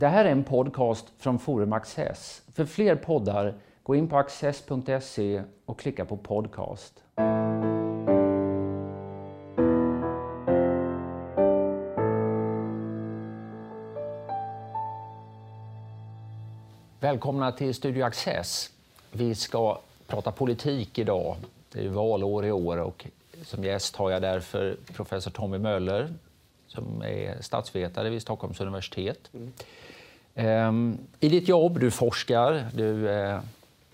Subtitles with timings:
[0.00, 2.42] Det här är en podcast från Forum Access.
[2.54, 7.02] För fler poddar, gå in på access.se och klicka på podcast.
[17.00, 18.70] Välkomna till Studio Access.
[19.12, 21.36] Vi ska prata politik idag.
[21.72, 23.06] Det är valår i år och
[23.42, 26.14] som gäst har jag därför professor Tommy Möller
[26.68, 29.30] som är statsvetare vid Stockholms universitet.
[29.34, 29.52] Mm.
[30.68, 33.40] Um, I ditt jobb, du forskar, du eh,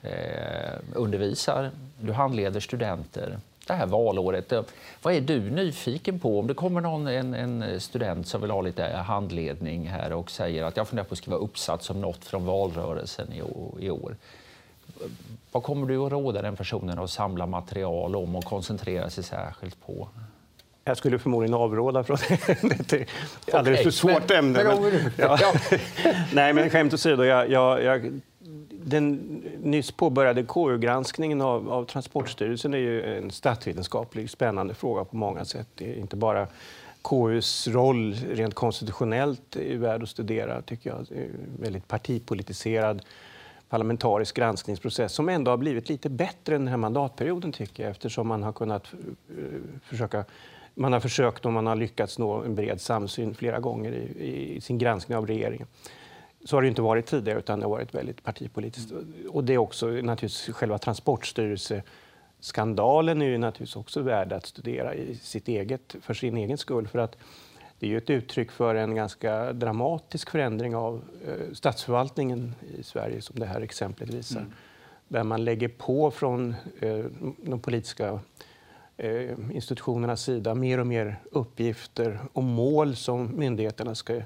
[0.02, 3.38] eh, undervisar, du handleder studenter.
[3.66, 4.62] Det här valåret, eh,
[5.02, 6.38] vad är du nyfiken på?
[6.38, 10.64] Om det kommer någon, en, en, student som vill ha lite handledning här och säger
[10.64, 13.42] att jag funderar på att skriva uppsats om något från valrörelsen i,
[13.86, 14.16] i år.
[15.52, 19.86] Vad kommer du att råda den personen att samla material om och koncentrera sig särskilt
[19.86, 20.08] på?
[20.84, 22.16] Jag skulle förmodligen avråda från
[22.88, 22.94] det.
[23.46, 24.64] Ett alldeles för svårt men, ämne.
[24.64, 25.38] Men, men, ja.
[26.32, 27.24] Nej, men skämt åsido.
[27.24, 28.20] Jag, jag, jag,
[28.70, 29.14] den
[29.62, 35.68] nyss påbörjade KU-granskningen av, av, Transportstyrelsen är ju en statsvetenskaplig spännande fråga på många sätt.
[35.74, 36.46] Det är inte bara
[37.02, 41.06] KUs roll rent konstitutionellt är värd att studera, tycker jag.
[41.60, 43.02] Väldigt partipolitiserad
[43.68, 48.42] parlamentarisk granskningsprocess som ändå har blivit lite bättre den här mandatperioden tycker jag eftersom man
[48.42, 50.24] har kunnat uh, försöka
[50.74, 54.60] man har försökt och man har lyckats nå en bred samsyn flera gånger i, i
[54.60, 55.66] sin granskning av regeringen.
[56.44, 58.92] Så har det inte varit tidigare, utan det har varit väldigt partipolitiskt.
[59.28, 65.14] Och det är också naturligtvis själva Transportstyrelseskandalen är ju naturligtvis också värd att studera i
[65.14, 66.88] sitt eget, för sin egen skull.
[66.88, 67.16] För att
[67.78, 73.22] det är ju ett uttryck för en ganska dramatisk förändring av eh, statsförvaltningen i Sverige,
[73.22, 74.40] som det här exemplet visar.
[74.40, 74.52] Mm.
[75.08, 77.04] Där man lägger på från eh,
[77.36, 78.20] de politiska
[78.96, 84.20] Eh, institutionernas sida mer och mer uppgifter och mål som myndigheterna ska,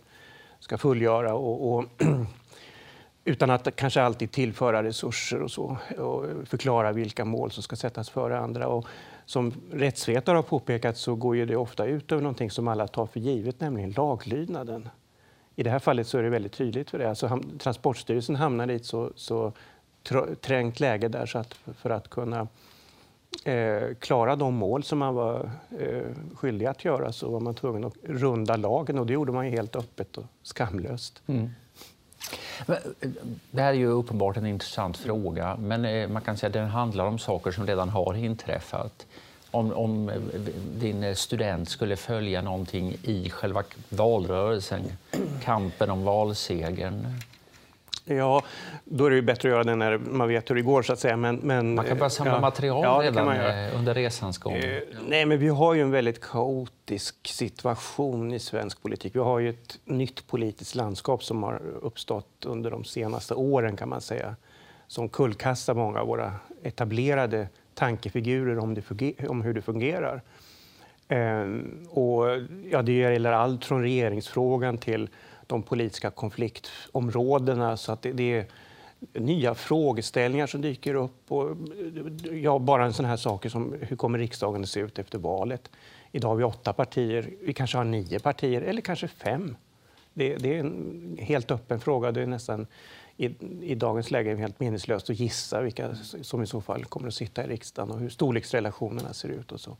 [0.61, 1.35] ska fullgöra.
[1.35, 1.85] Och, och
[3.25, 8.11] utan att kanske alltid tillföra resurser och så och förklara vilka mål som ska sättas
[8.11, 8.69] före andra.
[8.69, 8.87] Och
[9.25, 13.07] som rättsvetare har påpekat så går ju det ofta ut över någonting som alla tar
[13.07, 14.89] för givet, nämligen laglydnaden.
[15.57, 17.09] I det här fallet så är det väldigt tydligt för det.
[17.09, 19.53] Alltså, Transportstyrelsen hamnar i ett så, så
[20.41, 22.49] trängt läge där så att för att kunna
[23.45, 26.03] eh, klara de mål som man var eh,
[26.35, 29.51] skyldig att göra så var man tvungen att runda lagen och det gjorde man ju
[29.51, 31.23] helt öppet och skamlöst.
[31.27, 31.51] Mm.
[32.69, 32.75] Eh,
[33.51, 36.69] det här är ju uppenbart en intressant fråga, men eh, man kan säga att den
[36.69, 39.07] handlar om saker som redan har inträffat.
[39.51, 40.21] Om, om eh,
[40.79, 44.83] din student skulle följa någonting i själva valrörelsen,
[45.43, 47.07] kampen om valsegern,
[48.15, 48.43] Ja,
[48.85, 50.83] då är det bättre att göra det när man vet hur det går.
[50.83, 51.17] Så att säga.
[51.17, 53.29] Men, men, man kan bara samla ja, material ja, redan
[53.75, 54.55] under resans gång.
[54.55, 59.15] Eh, nej, men vi har ju en väldigt kaotisk situation i svensk politik.
[59.15, 63.89] Vi har ju ett nytt politiskt landskap som har uppstått under de senaste åren kan
[63.89, 64.37] man säga.
[64.87, 66.33] Som kullkastar många av våra
[66.63, 70.23] etablerade tankefigurer om, det om hur det fungerar.
[71.09, 71.47] Eh,
[71.89, 72.27] och,
[72.71, 75.09] ja, det gäller allt från regeringsfrågan till
[75.49, 77.77] de politiska konfliktområdena.
[77.77, 78.47] Så att det, det är
[79.13, 81.33] nya frågeställningar som dyker upp.
[81.33, 81.57] Och,
[82.33, 85.71] ja, bara en sån här sak som hur kommer riksdagen att se ut efter valet?
[86.13, 89.57] Idag har vi åtta partier, vi kanske har nio partier eller kanske fem.
[90.15, 92.13] Det, det är en helt öppen fråga.
[92.13, 92.67] Det är nästan
[93.17, 93.27] i,
[93.63, 97.45] i dagens läge helt meningslöst att gissa vilka som i så fall kommer att sitta
[97.45, 99.53] i riksdagen och hur storleksrelationerna ser ut.
[99.53, 99.77] och så.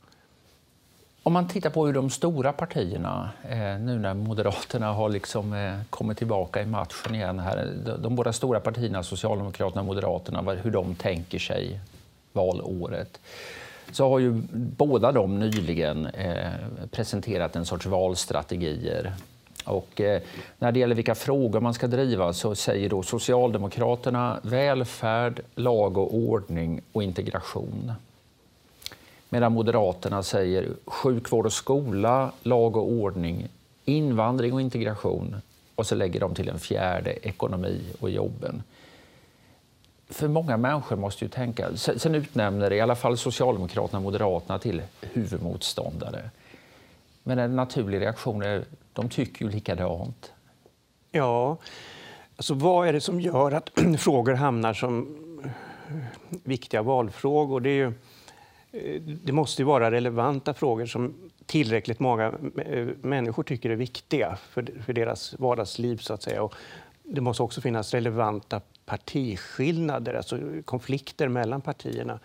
[1.23, 5.73] Om man tittar på hur de stora partierna, eh, nu när Moderaterna har liksom, eh,
[5.89, 10.71] kommit tillbaka i matchen igen, här, de, de båda stora partierna, Socialdemokraterna och Moderaterna, hur
[10.71, 11.79] de tänker sig
[12.33, 13.19] valåret
[13.91, 16.51] så har ju båda de nyligen eh,
[16.91, 19.13] presenterat en sorts valstrategier.
[19.65, 20.21] Och, eh,
[20.59, 26.15] när det gäller vilka frågor man ska driva så säger då Socialdemokraterna välfärd, lag och
[26.15, 27.91] ordning och integration.
[29.29, 33.47] Medan Moderaterna säger sjukvård och skola, lag och ordning,
[33.85, 35.41] invandring och integration
[35.75, 38.63] och så lägger de till en fjärde, ekonomi och jobben.
[40.09, 41.77] För många människor måste ju tänka...
[41.77, 46.29] Sen utnämner i alla fall Socialdemokraterna och Moderaterna till huvudmotståndare.
[47.23, 50.33] Men en naturlig reaktion är de tycker ju likadant.
[51.11, 51.57] Ja,
[52.35, 53.69] alltså vad är det som gör att
[53.99, 55.17] frågor hamnar som
[56.29, 57.59] viktiga valfrågor?
[57.59, 57.93] Det är ju
[58.71, 62.33] Eh, det måste ju vara relevanta frågor som tillräckligt många
[62.65, 65.97] eh, människor tycker är viktiga för, för deras vardagsliv.
[65.97, 66.43] så att säga.
[66.43, 66.55] Och
[67.03, 72.19] det måste också finnas relevanta partiskillnader, alltså konflikter mellan partierna.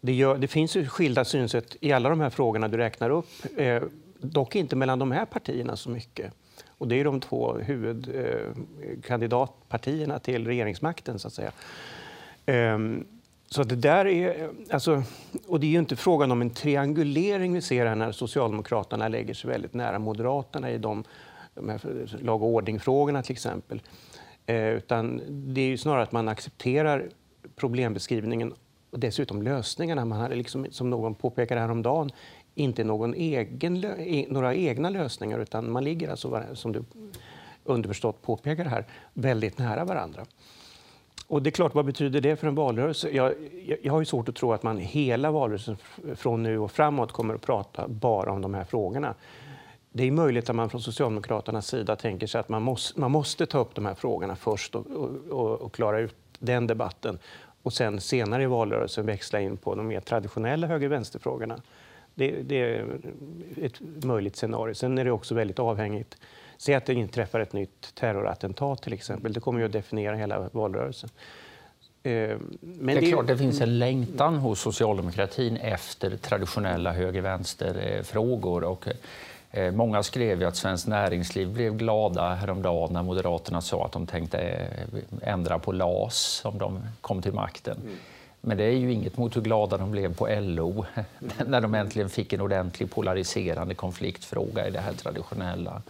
[0.00, 3.28] Det, gör, det finns ju skilda synsätt i alla de här frågorna du räknar upp,
[3.56, 3.82] eh,
[4.20, 6.32] dock inte mellan de här partierna så mycket.
[6.68, 11.52] Och det är de två huvudkandidatpartierna eh, till regeringsmakten, så att säga.
[12.46, 12.78] Eh,
[13.50, 15.02] så det där är, alltså,
[15.46, 19.34] och det är ju inte frågan om en triangulering vi ser här när Socialdemokraterna lägger
[19.34, 21.04] sig väldigt nära Moderaterna i de,
[21.54, 21.80] de här
[22.22, 23.82] lag och ordning-frågorna till exempel.
[24.46, 27.08] Eh, utan det är ju snarare att man accepterar
[27.56, 28.54] problembeskrivningen
[28.90, 30.04] och dessutom lösningarna.
[30.04, 32.10] Man hade liksom, som någon påpekade häromdagen,
[32.54, 36.84] inte någon egen, e, några egna lösningar utan man ligger alltså, som du
[37.64, 40.26] underförstått påpekar här, väldigt nära varandra.
[41.28, 43.10] Och det är klart, vad betyder det för en valrörelse?
[43.10, 43.34] Jag,
[43.82, 45.76] jag har ju svårt att tro att man hela valrörelsen
[46.16, 49.14] från nu och framåt kommer att prata bara om de här frågorna.
[49.92, 53.46] Det är möjligt att man från Socialdemokraternas sida tänker sig att man måste, man måste
[53.46, 54.86] ta upp de här frågorna först och,
[55.30, 57.18] och, och klara ut den debatten
[57.62, 61.60] och sen senare i valrörelsen växla in på de mer traditionella höger-vänster-frågorna.
[62.14, 62.98] Det, det, är
[63.56, 64.74] ett möjligt scenario.
[64.74, 66.16] Sen är det också väldigt avhängigt.
[66.58, 69.32] Säg att det inträffar ett nytt terrorattentat till exempel.
[69.32, 71.10] Det kommer ju att definiera hela valrörelsen.
[72.02, 78.64] Eh, men det är klart det finns en längtan hos socialdemokratin efter traditionella höger-vänster-frågor.
[78.64, 78.88] Och
[79.50, 84.38] eh, många skrev att Svenskt Näringsliv blev glada häromdagen när Moderaterna sa att de tänkte
[84.38, 87.76] eh, ändra på LAS om de kom till makten.
[87.82, 87.96] Mm.
[88.40, 90.84] Men det är ju inget mot hur glada de blev på LO
[91.46, 95.82] när de äntligen fick en ordentlig polariserande konfliktfråga i det här traditionella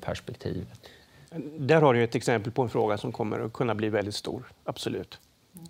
[0.00, 0.68] perspektivet.
[1.58, 4.44] Där har du ett exempel på en fråga som kommer att kunna bli väldigt stor,
[4.64, 5.18] absolut.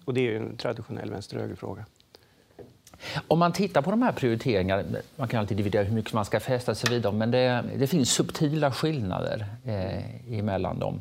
[0.04, 1.84] Och det är en traditionell vänster-höger-fråga.
[3.28, 4.82] Om man tittar på de här prioriteringarna,
[5.16, 7.86] man kan alltid dividera hur mycket man ska fästa sig vid dem, men det, det
[7.86, 11.00] finns subtila skillnader eh, emellan dem.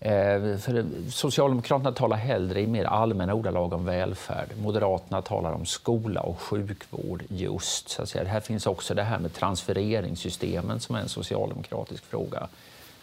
[0.00, 4.48] Eh, för Socialdemokraterna talar hellre i mer allmänna ordalag om välfärd.
[4.62, 7.88] Moderaterna talar om skola och sjukvård just.
[7.88, 8.24] Så att säga.
[8.24, 12.48] Här finns också det här med transfereringssystemen som är en socialdemokratisk fråga.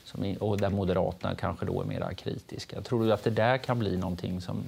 [0.03, 2.81] Som, och där Moderaterna kanske då är mer kritiska.
[2.81, 4.63] Tror du att det där kan bli någonting som,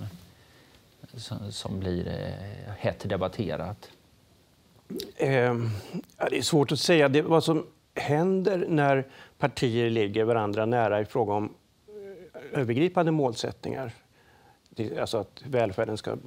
[1.17, 3.89] som, som blir eh, hett debatterat?
[5.15, 5.55] Eh,
[6.29, 7.09] det är svårt att säga.
[7.09, 9.05] Det, vad som händer när
[9.37, 11.53] partier ligger varandra nära i fråga om
[12.53, 13.91] övergripande målsättningar.
[14.99, 16.17] Alltså att välfärden ska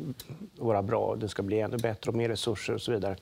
[0.56, 3.16] vara bra, den ska bli ännu bättre och mer resurser och så vidare.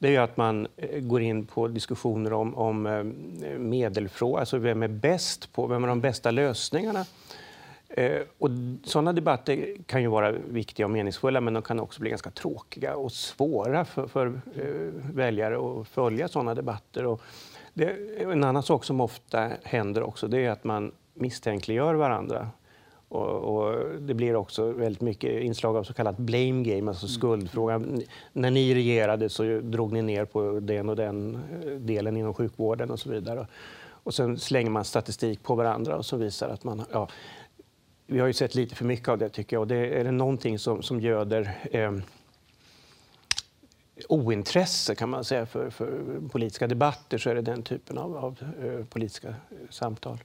[0.00, 4.82] Det är att man eh, går in på diskussioner om, om eh, medelfrågor, alltså vem
[4.82, 7.04] är bäst på, vem har de bästa lösningarna?
[7.88, 8.48] Eh, och
[8.84, 12.96] sådana debatter kan ju vara viktiga och meningsfulla men de kan också bli ganska tråkiga
[12.96, 14.40] och svåra för, för
[15.12, 17.06] väljare att följa sådana debatter.
[17.06, 17.22] Och
[17.74, 22.48] det, en annan sak som ofta händer också det är att man misstänkliggör varandra.
[23.08, 27.14] Och, och, det blir också väldigt mycket inslag av så kallat blame game, alltså mm.
[27.14, 28.02] skuldfrågan.
[28.32, 32.90] När ni regerade så drog ni ner på den och den eh, delen inom sjukvården
[32.90, 33.46] och så vidare.
[34.02, 36.82] Och sen slänger man statistik på varandra och som visar att man...
[36.92, 37.08] Ja,
[38.06, 39.60] vi har ju sett lite för mycket av det tycker jag.
[39.60, 41.92] Och det är det någonting som, som göder eh,
[44.08, 48.44] ointresse kan man säga för, för, politiska debatter så är det den typen av, av
[48.64, 49.34] uh, politiska
[49.70, 50.18] samtal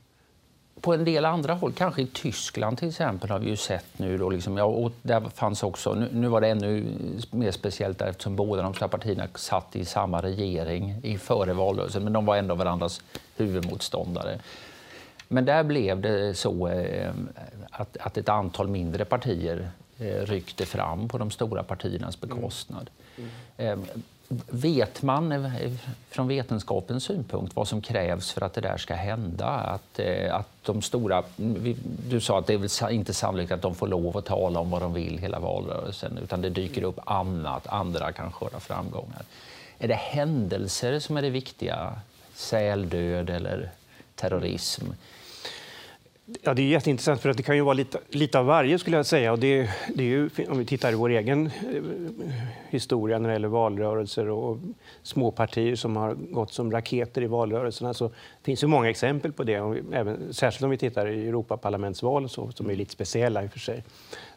[0.86, 4.18] på en del andra håll, kanske i Tyskland till exempel, har vi ju sett nu
[4.18, 6.86] då, liksom, ja, och där fanns också, nu, nu, var det ännu
[7.32, 12.04] mer speciellt där, eftersom båda de två partierna satt i samma regering i före valrörelsen,
[12.04, 13.02] men de var ändå varandras
[13.36, 14.40] huvudmotståndare.
[15.28, 17.12] Men där blev det så eh,
[17.72, 22.90] att, att ett antal mindre partier eh, ryckte fram på de stora partiernas bekostnad.
[23.18, 23.30] Mm.
[23.58, 23.86] Mm.
[24.50, 25.72] Vet man eh,
[26.10, 29.46] från vetenskapens synpunkt vad som krävs för att det där ska hända?
[29.46, 31.76] Att, eh, att de stora, mm,
[32.10, 34.82] du sa att det är inte sannolikt att de får lov att tala om vad
[34.82, 39.22] de vill hela valrörelsen utan det dyker upp annat, andra kan skörda framgångar.
[39.80, 42.00] Är det händelser som är det viktiga?
[42.34, 43.72] Säldöd eller
[44.16, 44.86] terrorism?
[46.42, 48.98] Ja, det är jätteintressant för att det kan ju vara lite, lite av varje skulle
[48.98, 49.32] jag säga.
[49.32, 51.84] Och det, det är ju, om vi tittar i vår egen eh,
[52.70, 54.58] historia när det gäller valrörelser och
[55.04, 58.12] småpartier som har gått som raketer i valrörelserna så
[58.44, 59.54] finns det många exempel på det.
[59.92, 63.60] Även, särskilt om vi tittar i Europaparlamentsval så, som är lite speciella i och för
[63.60, 63.84] sig.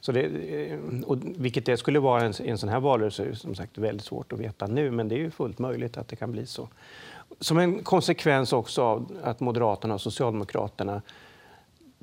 [0.01, 3.55] Så det, eh, och vilket det skulle vara en, en sån här valrörelse är som
[3.55, 6.33] sagt väldigt svårt att veta nu, men det är ju fullt möjligt att det kan
[6.33, 6.69] bli så.
[7.41, 11.03] Som en konsekvens också av att Moderaterna och Socialdemokraterna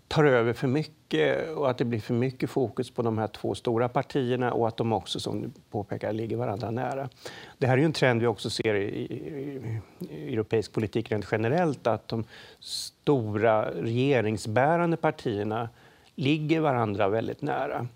[0.08, 3.56] tar över för mycket och att det blir för mycket fokus på de här två
[3.56, 7.10] stora partierna och att de också, som du påpekar, ligger varandra nära.
[7.58, 11.28] Det här är ju en trend vi också ser i, i, i europeisk politik rent
[11.32, 12.24] generellt, att de
[12.60, 15.70] stora regeringsbärande partierna
[16.16, 17.88] ligger varandra väldigt nära.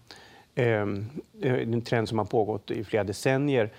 [0.56, 3.70] Ehm, det är en trend som har pågått i flera decennier.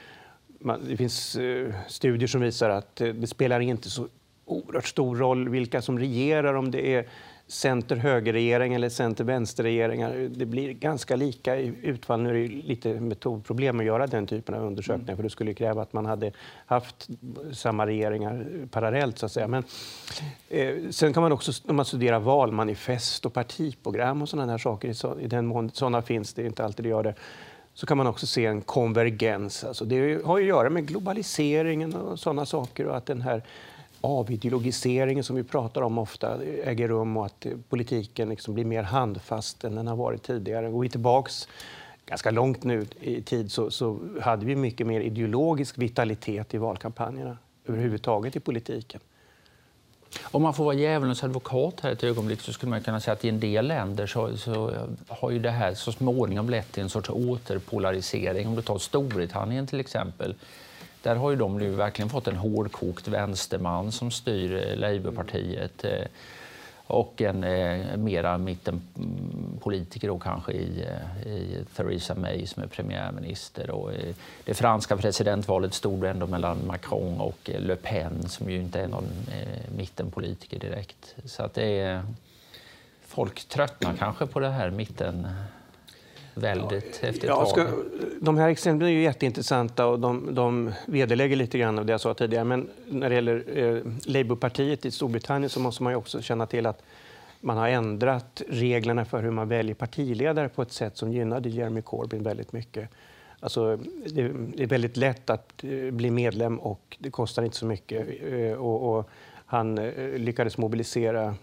[0.89, 4.09] Det finns eh, studier som visar att eh, det spelar inte så
[4.45, 7.07] oerhört stor roll vilka som regerar, om det är
[7.51, 10.29] center-högerregering eller center-vänsterregeringar.
[10.31, 12.23] Det blir ganska lika utfall.
[12.23, 15.17] Nu är det lite metodproblem att göra den typen av undersökningar mm.
[15.17, 16.33] för det skulle kräva att man hade
[16.67, 17.09] haft
[17.53, 19.19] samma regeringar parallellt.
[19.19, 19.49] Så att säga.
[19.49, 19.65] Men,
[20.49, 24.93] eh, sen kan man också, om man studerar valmanifest och partiprogram och sådana här saker,
[24.93, 27.15] så, i den mån sådana finns, det är inte alltid det gör det,
[27.75, 29.65] så kan man också se en konvergens.
[29.65, 33.43] Alltså det har att göra med globaliseringen och sådana saker och att den här
[34.01, 38.83] avideologiseringen som vi pratar om ofta äger rum och att eh, politiken liksom blir mer
[38.83, 40.71] handfast än den har varit tidigare.
[40.71, 41.49] Går vi tillbaks
[42.07, 47.39] ganska långt nu i tid så, så hade vi mycket mer ideologisk vitalitet i valkampanjerna
[47.67, 49.01] överhuvudtaget i politiken.
[50.23, 53.25] Om man får vara djävulens advokat här ett ögonblick så skulle man kunna säga att
[53.25, 54.73] i en del länder så, så
[55.09, 58.49] har ju det här så småningom lett till en sorts återpolarisering.
[58.49, 60.35] Om du tar Storbritannien till exempel
[61.03, 66.07] där har ju de nu verkligen fått en hårdkokt vänsterman som styr eh, Labourpartiet eh,
[66.91, 70.85] och en eh, mera mittenpolitiker då kanske i,
[71.25, 73.71] eh, i Theresa May som är premiärminister.
[73.71, 73.91] Och,
[74.45, 79.09] det franska presidentvalet stod ändå mellan Macron och Le Pen som ju inte är någon
[79.33, 81.15] eh, mittenpolitiker direkt.
[81.25, 82.03] Så att det är,
[83.07, 85.29] folk tröttnar kanske på det här mitten
[86.41, 87.67] väldigt ja, efter ja, ska,
[88.21, 92.01] De här exemplen är ju jätteintressanta och de, de vederlägger lite grann av det jag
[92.01, 92.45] sa tidigare.
[92.45, 96.67] Men när det gäller eh, Labourpartiet i Storbritannien så måste man ju också känna till
[96.67, 96.83] att
[97.41, 101.83] man har ändrat reglerna för hur man väljer partiledare på ett sätt som gynnade Jeremy
[101.83, 102.91] Corbyn väldigt mycket.
[103.41, 104.23] Alltså, det
[104.63, 108.09] är väldigt lätt att eh, bli medlem och det kostar inte så mycket.
[108.33, 109.11] Eh, och, och
[109.47, 111.35] han eh, lyckades mobilisera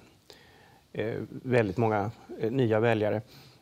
[1.30, 2.12] väldigt många
[2.50, 3.22] nya väljare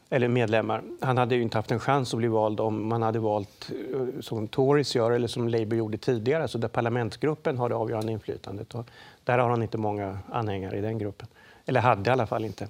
[0.09, 0.83] eller medlemmar.
[1.01, 4.21] Han hade ju inte haft en chans att bli vald om man hade valt eh,
[4.21, 8.75] som Tories gör eller som Labour gjorde tidigare, alltså där parlamentsgruppen har det avgörande inflytandet.
[8.75, 8.85] Och
[9.23, 11.27] där har han inte många anhängare i den gruppen.
[11.65, 12.67] Eller hade i alla fall inte.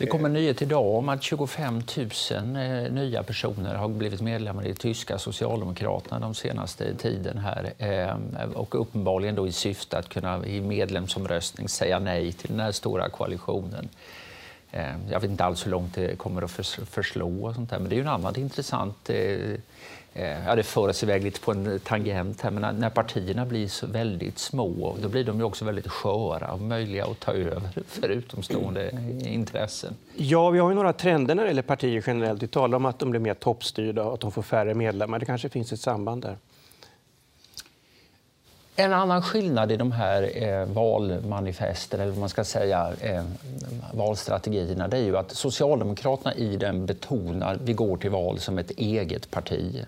[0.00, 2.08] Det kommer nyhet idag om att 25 000
[2.56, 7.72] eh, nya personer har blivit medlemmar i tyska Socialdemokraterna de senaste tiden här.
[7.78, 12.72] Eh, och uppenbarligen då i syfte att kunna i medlemsomröstning säga nej till den här
[12.72, 13.88] stora koalitionen.
[14.72, 16.50] Eh, jag vet inte alls hur långt det kommer att
[16.90, 17.78] förslå, och sånt där.
[17.78, 19.10] men det är ju en annan intressant...
[19.10, 19.16] Eh,
[20.14, 23.68] eh, ja, det för oss iväg lite på en tangent här, men när partierna blir
[23.68, 27.70] så väldigt små då blir de ju också väldigt sköra och möjliga att ta över
[27.86, 28.90] för utomstående
[29.24, 29.94] intressen.
[30.16, 32.42] Ja, vi har ju några trender när det gäller partier generellt.
[32.42, 35.18] Vi talar om att de blir mer toppstyrda och att de får färre medlemmar.
[35.18, 36.36] Det kanske finns ett samband där.
[38.80, 43.24] En annan skillnad i de här eh, valmanifesten, eller vad man ska säga, eh,
[43.94, 48.58] valstrategierna, det är ju att Socialdemokraterna i den betonar att vi går till val som
[48.58, 49.84] ett eget parti.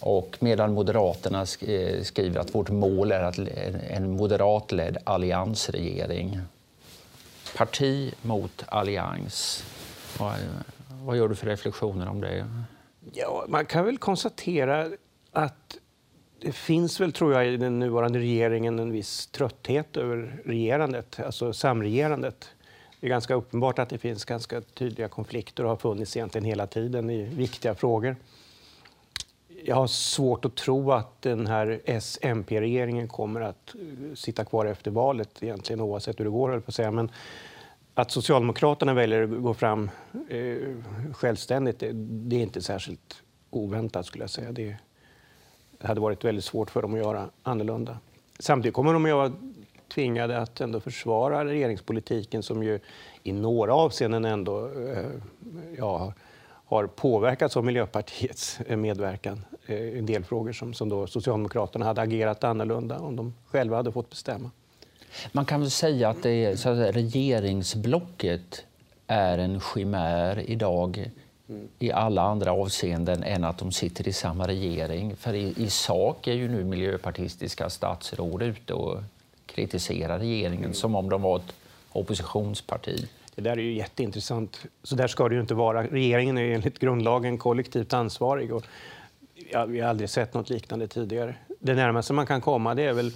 [0.00, 3.38] Och medan Moderaterna eh, skriver att vårt mål är att
[3.90, 6.40] en moderatledd alliansregering.
[7.56, 9.64] Parti mot allians.
[10.18, 10.32] Vad,
[11.02, 12.46] vad gör du för reflektioner om det?
[13.12, 14.90] Ja, man kan väl konstatera
[15.32, 15.78] att
[16.42, 21.52] det finns väl, tror jag, i den nuvarande regeringen en viss trötthet över regerandet, alltså
[21.52, 22.48] samregerandet.
[23.00, 26.66] Det är ganska uppenbart att det finns ganska tydliga konflikter och har funnits egentligen hela
[26.66, 28.16] tiden i viktiga frågor.
[29.64, 34.90] Jag har svårt att tro att den här S-MP-regeringen kommer att eh, sitta kvar efter
[34.90, 36.90] valet, egentligen oavsett hur det går, på att säga.
[36.90, 37.10] Men
[37.94, 39.90] att Socialdemokraterna väljer att gå fram
[40.28, 40.56] eh,
[41.12, 44.52] självständigt, det, det, är inte särskilt oväntat skulle jag säga.
[44.52, 44.78] Det, är,
[45.84, 47.98] hade varit väldigt svårt för dem att göra annorlunda.
[48.38, 49.32] Samtidigt kommer de att vara
[49.94, 52.78] tvingade att ändå försvara regeringspolitiken som ju
[53.22, 55.06] i några avseenden ändå eh,
[55.78, 56.12] ja,
[56.66, 59.44] har påverkats av Miljöpartiets eh, medverkan.
[59.66, 63.92] Eh, en del frågor som, som då Socialdemokraterna hade agerat annorlunda om de själva hade
[63.92, 64.50] fått bestämma.
[65.32, 68.64] Man kan väl säga att, det är, så att regeringsblocket
[69.06, 71.10] är en chimär idag
[71.78, 75.16] i alla andra avseenden än att de sitter i samma regering.
[75.16, 79.02] För i, i sak är ju nu miljöpartistiska statsråd ute och
[79.46, 80.74] kritiserar regeringen mm.
[80.74, 81.54] som om de var ett
[81.92, 83.08] oppositionsparti.
[83.34, 84.60] Det där är ju jätteintressant.
[84.82, 85.82] Så där ska det ju inte vara.
[85.82, 88.52] Regeringen är enligt grundlagen kollektivt ansvarig.
[88.52, 88.64] Och
[89.50, 91.34] ja, vi har aldrig sett något liknande tidigare.
[91.58, 93.12] Det närmaste man kan komma det är väl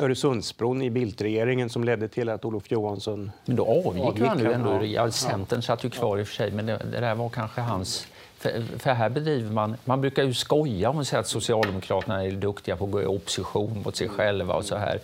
[0.00, 4.52] Öresundsbron i Bildtregeringen som ledde till att Olof Johansson Men då avgick, avgick han ju
[4.52, 4.84] ändå.
[4.84, 5.10] Ja.
[5.10, 8.06] Centern satt ju kvar i och för sig, men det, det där var kanske hans...
[8.38, 9.76] För, för, här bedriver man...
[9.84, 13.96] Man brukar ju skoja om att Socialdemokraterna är duktiga på att gå i opposition mot
[13.96, 15.00] sig själva och så här.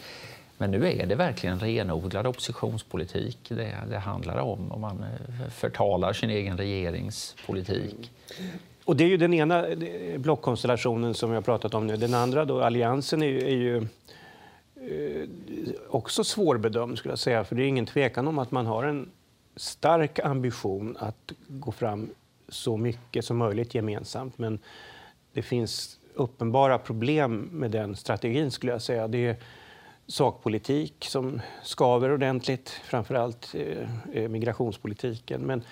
[0.58, 6.12] Men nu är det verkligen renodlad oppositionspolitik det, det handlar om, om man eh, förtalar
[6.12, 8.10] sin egen regeringspolitik.
[8.84, 9.66] Och det är ju den ena
[10.16, 11.96] blockkonstellationen som vi har pratat om nu.
[11.96, 13.82] Den andra, då, alliansen, är ju, är ju eh,
[14.90, 15.28] Eh,
[15.88, 17.44] också svårbedömd skulle jag säga.
[17.44, 19.10] För det är ingen tvekan om att man har en
[19.56, 22.10] stark ambition att gå fram
[22.48, 24.38] så mycket som möjligt gemensamt.
[24.38, 24.58] Men
[25.32, 29.08] det finns uppenbara problem med den strategin skulle jag säga.
[29.08, 29.36] Det är
[30.06, 35.40] sakpolitik som skaver ordentligt, framförallt eh, eh, migrationspolitiken.
[35.40, 35.62] Men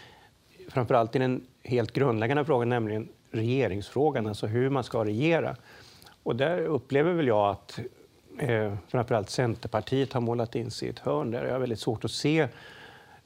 [0.69, 5.57] framförallt i den helt grundläggande frågan, nämligen regeringsfrågan, alltså hur man ska regera.
[6.23, 7.81] Och där upplever väl jag att
[8.39, 11.45] eh, framförallt Centerpartiet har målat in sig i ett hörn där.
[11.45, 12.49] Jag har väldigt svårt att se...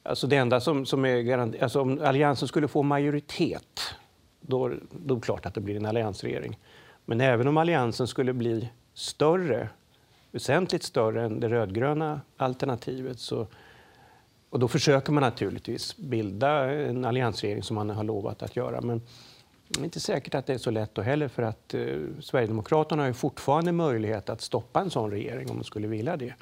[0.03, 1.63] Alltså det enda som, som är garanterat...
[1.63, 3.95] Alltså om Alliansen skulle få majoritet,
[4.41, 6.59] då, då är det klart att det blir en alliansregering.
[7.05, 9.69] Men även om Alliansen skulle bli större,
[10.31, 13.47] väsentligt större än det rödgröna alternativet så
[14.53, 18.81] och då försöker man naturligtvis bilda en alliansregering som man har lovat att göra.
[18.81, 19.01] Men
[19.67, 23.01] det är inte säkert att det är så lätt då heller för att eh, Sverigedemokraterna
[23.01, 26.33] har ju fortfarande möjlighet att stoppa en sån regering om de skulle vilja det.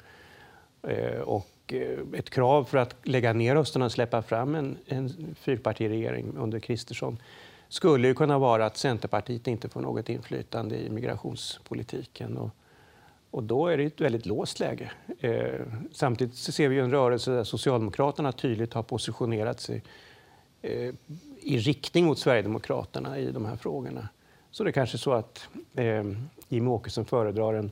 [0.82, 5.34] Eh, och eh, ett krav för att lägga ner rösterna och släppa fram en, en
[5.40, 7.18] fyrpartiregering under Kristersson
[7.68, 12.36] skulle ju kunna vara att Centerpartiet inte får något inflytande i migrationspolitiken.
[12.36, 12.50] Och,
[13.30, 14.90] och då är det ett väldigt låst läge.
[15.20, 15.60] Eh,
[15.92, 19.82] samtidigt ser vi en rörelse där Socialdemokraterna tydligt har positionerat sig
[20.62, 20.94] eh,
[21.42, 24.08] i riktning mot Sverigedemokraterna i de här frågorna.
[24.50, 26.04] Så det är kanske så att eh,
[26.48, 27.70] Jimmie Åkesson föredrar en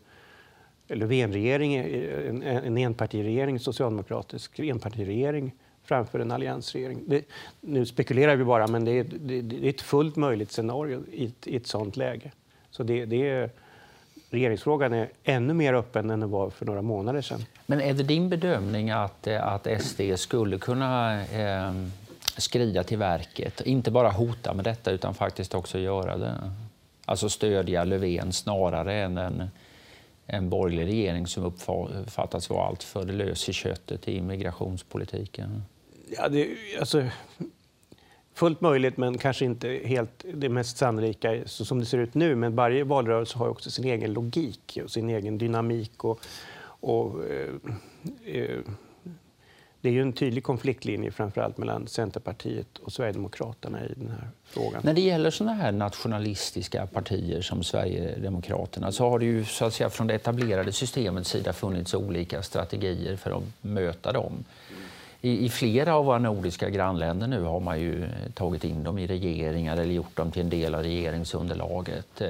[0.96, 5.52] Löfvenregering, en, en enpartiregering, socialdemokratisk enpartiregering
[5.84, 6.98] framför en alliansregering.
[7.06, 7.24] Det,
[7.60, 11.26] nu spekulerar vi bara, men det är, det, det är ett fullt möjligt scenario i
[11.26, 12.32] ett, i ett sånt läge.
[12.70, 13.50] Så det, det är,
[14.30, 17.44] regeringsfrågan är ännu mer öppen än den var för några månader sedan.
[17.66, 21.72] Men är det din bedömning att, att SD skulle kunna eh,
[22.36, 26.52] skrida till verket, inte bara hota med detta utan faktiskt också göra det?
[27.04, 29.50] Alltså stödja Löfven snarare än en,
[30.26, 35.62] en borgerlig regering som uppfattas vara alltför lös i köttet i migrationspolitiken?
[36.16, 36.48] Ja, det,
[36.80, 37.04] alltså,
[38.34, 42.34] fullt möjligt, men kanske inte helt det mest sannolika så som det ser ut nu.
[42.34, 46.04] Men varje valrörelse har också sin egen logik och sin egen dynamik.
[46.04, 46.20] Och,
[46.62, 47.54] och eh,
[48.24, 48.58] eh,
[49.80, 54.80] det är ju en tydlig konfliktlinje framförallt mellan Centerpartiet och Sverigedemokraterna i den här frågan.
[54.84, 59.74] När det gäller sådana här nationalistiska partier som Sverigedemokraterna så har det ju så att
[59.74, 64.44] säga, från det etablerade systemets sida funnits olika strategier för att möta dem.
[65.20, 69.06] I, I, flera av våra nordiska grannländer nu har man ju tagit in dem i
[69.06, 72.22] regeringar eller gjort dem till en del av regeringsunderlaget.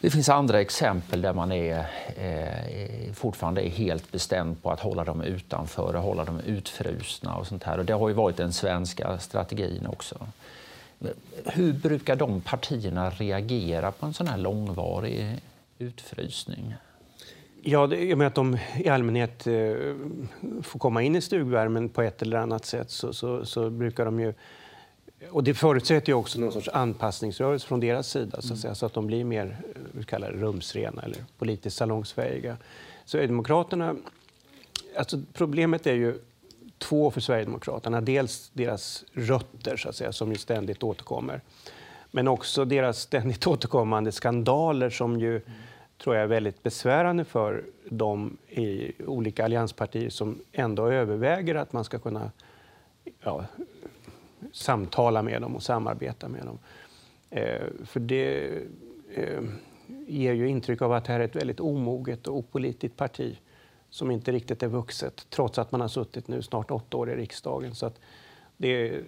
[0.00, 5.04] Det finns andra exempel där man är, eh, fortfarande är helt bestämd på att hålla
[5.04, 7.36] dem utanför och hålla dem utfrusna.
[7.36, 7.78] och sånt här.
[7.78, 10.26] Och det har ju varit den svenska strategin också.
[11.44, 15.40] Hur brukar de partierna reagera på en sån här långvarig
[15.78, 16.74] utfrysning?
[17.62, 19.54] Ja, det, i och med att de i allmänhet eh,
[20.62, 24.20] får komma in i stugvärmen på ett eller annat sätt så, så, så, brukar de
[24.20, 24.34] ju...
[25.30, 28.86] Och det förutsätter ju också någon sorts anpassningsrörelse från deras sida så att, säga, så
[28.86, 32.56] att de blir mer eh, vi kallar det, rumsrena eller politiskt salongsfähiga.
[33.04, 33.96] Sverigedemokraterna...
[34.96, 36.18] Alltså problemet är ju
[36.78, 38.00] två för Sverigedemokraterna.
[38.00, 41.40] Dels deras rötter, så att säga, som ju ständigt återkommer.
[42.10, 45.40] Men också deras ständigt återkommande skandaler som ju
[45.98, 51.84] tror jag är väldigt besvärande för de i olika allianspartier som ändå överväger att man
[51.84, 52.30] ska kunna
[53.20, 53.44] ja,
[54.52, 56.58] samtala med dem och samarbeta med dem.
[57.30, 58.48] Eh, för det
[59.14, 59.42] eh,
[60.06, 63.38] ger ju intryck av att det här är ett väldigt omoget och opolitiskt parti
[63.90, 67.16] som inte riktigt är vuxet, trots att man har suttit nu snart åtta år i
[67.16, 67.74] riksdagen.
[67.74, 68.00] Så att
[68.56, 69.00] det,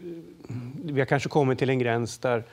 [0.84, 2.44] vi har kanske kommit till en gräns där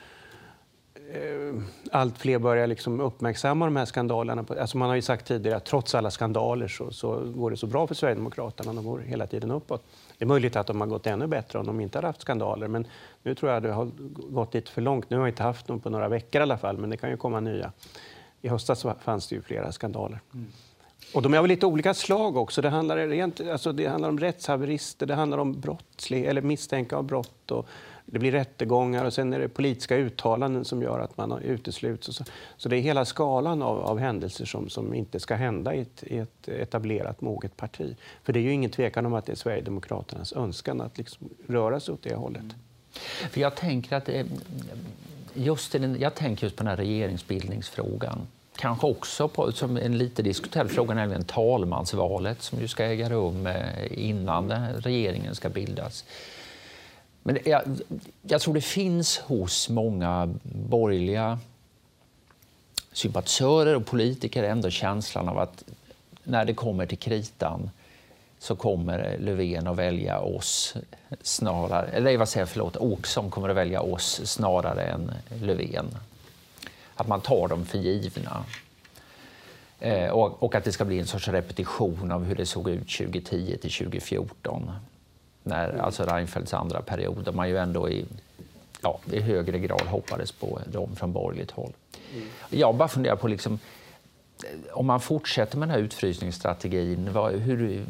[1.12, 4.44] eh, allt fler börjar liksom uppmärksamma de här skandalerna.
[4.60, 7.66] Alltså man har ju sagt tidigare att trots alla skandaler så, så går det så
[7.66, 8.72] bra för Sverigedemokraterna.
[8.72, 9.84] De går hela tiden uppåt.
[10.18, 12.68] Det är möjligt att de har gått ännu bättre om de inte hade haft skandaler.
[12.68, 12.86] Men
[13.22, 13.90] nu tror jag det har
[14.30, 15.10] gått lite för långt.
[15.10, 17.10] Nu har jag inte haft dem på några veckor i alla fall, men det kan
[17.10, 17.72] ju komma nya.
[18.42, 20.20] I höstas fanns det ju flera skandaler.
[20.34, 20.46] Mm.
[21.14, 22.62] Och de är av lite olika slag också.
[22.62, 27.04] Det handlar, rent, alltså det handlar om rättshaverister, det handlar om brottslig, eller misstänkta av
[27.04, 27.66] brott och
[28.06, 32.06] det blir rättegångar och sen är det politiska uttalanden som gör att man utesluts.
[32.16, 32.24] Så,
[32.56, 36.02] så det är hela skalan av, av händelser som, som inte ska hända i ett,
[36.02, 37.96] i ett etablerat moget parti.
[38.22, 41.80] För det är ju ingen tvekan om att det är Sverigedemokraternas önskan att liksom röra
[41.80, 42.42] sig åt det hållet.
[42.42, 42.54] Mm.
[43.30, 44.26] För jag tänker att eh,
[45.34, 48.26] just den, jag tänker just på den här regeringsbildningsfrågan.
[48.56, 53.46] Kanske också på, som en lite diskuterad fråga, nämligen talmansvalet som ju ska äga rum
[53.46, 56.04] eh, innan regeringen ska bildas.
[57.26, 57.62] Men jag,
[58.22, 61.38] jag tror det finns hos många borgerliga
[62.92, 65.64] sympatisörer och politiker ändå känslan av att
[66.24, 67.70] när det kommer till kritan
[68.38, 70.74] så kommer Löfven att välja oss
[71.22, 75.12] snarare, eller vad säger jag, förlåt, Åkesson kommer att välja oss snarare än
[75.42, 75.86] Löfven.
[76.94, 78.44] Att man tar dem för givna.
[79.80, 82.96] Eh, och, och, att det ska bli en sorts repetition av hur det såg ut
[82.98, 84.70] 2010 till 2014.
[85.46, 85.84] När, mm.
[85.84, 88.04] Alltså Reinfeldts andra period, där man ju ändå i,
[88.82, 91.72] ja, i högre grad hoppades på dem från borgerligt håll.
[92.14, 92.28] Mm.
[92.50, 93.58] Jag bara funderar på liksom,
[94.72, 97.86] om man fortsätter med den här utfrysningsstrategin, vad, hur,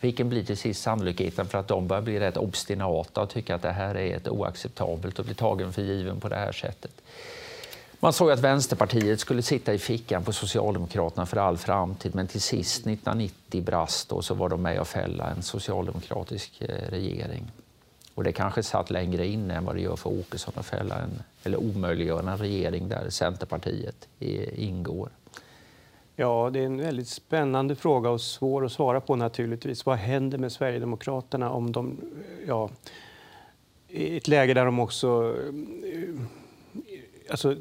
[0.00, 3.62] vilken blir till sist sannolikheten för att de börjar bli rätt obstinata och tycka att
[3.62, 6.92] det här är ett oacceptabelt och bli tagen för given på det här sättet?
[8.02, 12.40] Man såg att Vänsterpartiet skulle sitta i fickan på Socialdemokraterna för all framtid men till
[12.40, 17.52] sist 1990 brast och så var de med och fälla en socialdemokratisk eh, regering.
[18.14, 21.22] Och det kanske satt längre inne än vad det gör för Åkesson att fälla en,
[21.42, 25.08] eller omöjliggöra en regering där Centerpartiet eh, ingår.
[26.16, 29.86] Ja, det är en väldigt spännande fråga och svår att svara på naturligtvis.
[29.86, 32.00] Vad händer med Sverigedemokraterna om de,
[32.46, 32.70] ja,
[33.88, 35.36] i ett läge där de också
[35.84, 36.41] eh,
[37.32, 37.56] alltså,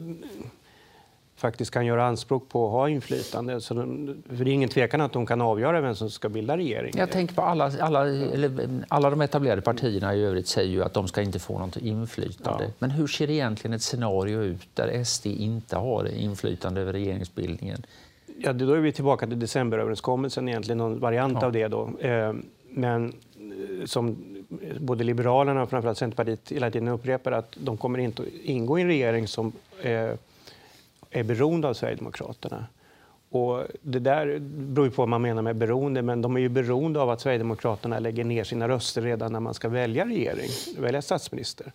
[1.36, 3.62] faktiskt kan göra anspråk på att ha inflytande.
[3.62, 6.58] Så de, för det är ingen tvekan att de kan avgöra vem som ska bilda
[6.58, 6.94] regering.
[6.98, 10.94] Jag tänker på alla, alla, eller, alla de etablerade partierna i övrigt säger ju att
[10.94, 12.64] de ska inte få något inflytande.
[12.64, 12.72] Ja.
[12.80, 17.86] Men hur ser egentligen ett scenario ut där SD inte har inflytande över regeringsbildningen?
[18.38, 21.46] Ja, då är vi tillbaka till decemberöverenskommelsen, egentligen någon variant ja.
[21.46, 21.68] av det.
[21.68, 21.90] Då.
[22.00, 22.34] Eh,
[22.70, 24.31] men eh, som
[24.80, 28.82] både Liberalerna och framförallt Centerpartiet hela tiden upprepar att de kommer inte att ingå i
[28.82, 30.12] en regering som eh,
[31.10, 32.66] är beroende av Sverigedemokraterna.
[33.30, 37.02] Och det där beror på vad man menar med beroende, men de är ju beroende
[37.02, 41.72] av att Sverigedemokraterna lägger ner sina röster redan när man ska välja regering, välja statsminister,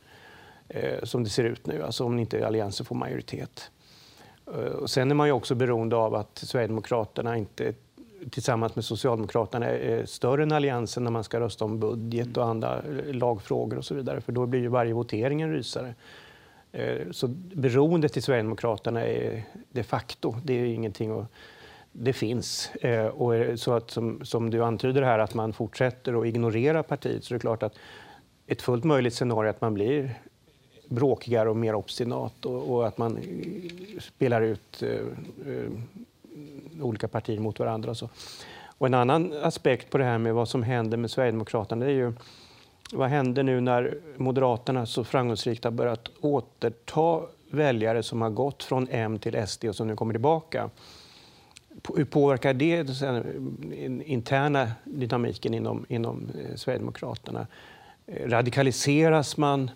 [0.69, 3.71] eh, som det ser ut nu, alltså om inte Alliansen får majoritet.
[4.47, 7.75] Eh, och sen är man ju också beroende av att Sverigedemokraterna inte
[8.31, 12.83] tillsammans med Socialdemokraterna är större än Alliansen när man ska rösta om budget och andra
[12.83, 14.21] eh, lagfrågor och så vidare.
[14.21, 15.95] För då blir ju varje votering en rysare.
[16.73, 21.27] Eh, så beroendet till Sverigedemokraterna är de facto, det är ingenting att
[21.93, 22.71] det finns.
[23.13, 27.35] Och så att, som, som, du antyder här, att man fortsätter att ignorera partiet, så
[27.35, 27.79] är det klart att
[28.47, 30.15] ett fullt möjligt scenario är att man blir
[30.89, 33.19] bråkigare och mer obstinat och, och att man
[34.01, 34.91] spelar ut eh,
[35.53, 35.71] eh,
[36.81, 37.91] olika partier mot varandra.
[37.91, 38.09] Och, så.
[38.79, 41.95] och en annan aspekt på det här med vad som händer med Sverigedemokraterna det är
[41.95, 42.13] ju
[42.93, 48.89] vad händer nu när Moderaterna så framgångsrikt har börjat återta väljare som har gått från
[48.91, 50.71] M till SD och som nu kommer tillbaka?
[51.97, 57.47] Hur påverkar det den interna dynamiken inom, inom eh, Sverigedemokraterna?
[58.07, 59.71] Eh, radikaliseras man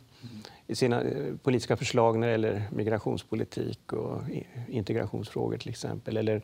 [0.66, 4.22] i sina eh, politiska förslag när det gäller migrationspolitik och
[4.68, 6.16] integrationsfrågor till exempel?
[6.16, 6.42] Eller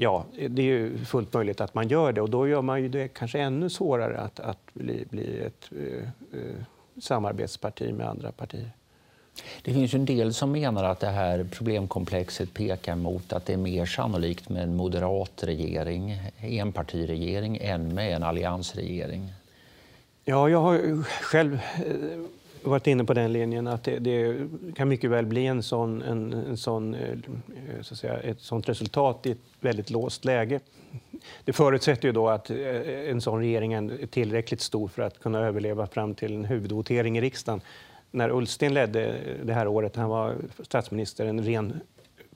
[0.00, 2.88] Ja, det är ju fullt möjligt att man gör det och då gör man ju
[2.88, 6.02] det kanske ännu svårare att, att bli, bli ett uh,
[6.34, 6.54] uh,
[7.00, 8.70] samarbetsparti med andra partier.
[9.62, 13.56] Det finns en del som menar att det här problemkomplexet pekar mot att det är
[13.56, 19.32] mer sannolikt med en moderat regering, enpartiregering, än med en alliansregering.
[20.24, 22.18] Ja, jag har själv eh,
[22.62, 26.32] varit inne på den linjen att det, det kan mycket väl bli en sån, en,
[26.32, 27.18] en sån, eh,
[27.80, 30.60] så att säga, ett sånt resultat i ett väldigt låst läge.
[31.44, 35.38] Det förutsätter ju då att eh, en sån regering är tillräckligt stor för att kunna
[35.38, 37.60] överleva fram till en huvudvotering i riksdagen.
[38.10, 41.80] När Ullsten ledde det här året, han var statsminister, en ren,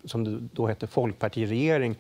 [0.05, 1.97] som det då hette, folkpartiregering,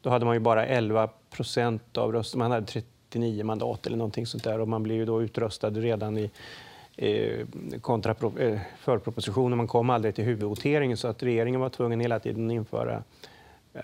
[0.00, 2.44] då hade man ju bara 11 procent av rösterna.
[2.44, 6.18] Man hade 39 mandat eller någonting sånt där och man blev ju då utröstad redan
[6.18, 6.30] i
[7.02, 7.46] eh,
[7.80, 9.56] kontra eh, förpropositionen.
[9.58, 13.02] Man kom aldrig till huvudvoteringen så att regeringen var tvungen hela tiden att införa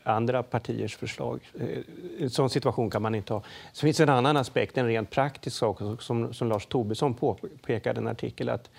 [0.02, 1.40] andra partiers förslag.
[1.60, 1.78] Eh,
[2.20, 3.42] en sån situation kan man inte ha.
[3.72, 8.02] Så finns en annan aspekt, en rent praktisk sak som, som Lars Tobisson påpekade i
[8.02, 8.48] en artikel.
[8.48, 8.70] att